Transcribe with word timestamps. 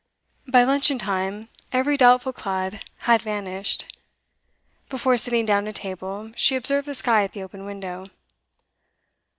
By 0.47 0.63
luncheon 0.63 0.97
time 0.97 1.47
every 1.71 1.95
doubtful 1.95 2.33
cloud 2.33 2.83
had 3.01 3.21
vanished. 3.21 3.85
Before 4.89 5.15
sitting 5.15 5.45
down 5.45 5.65
to 5.65 5.73
table, 5.73 6.31
she 6.35 6.55
observed 6.55 6.87
the 6.87 6.95
sky 6.95 7.23
at 7.23 7.33
the 7.33 7.43
open 7.43 7.67
window. 7.67 8.07